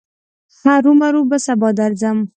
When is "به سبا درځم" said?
1.29-2.17